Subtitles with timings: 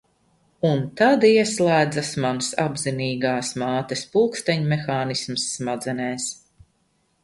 [0.69, 6.31] Un tad ieslēdzas mans apzinīgās mātes pulksteņmehānisms smadzenēs.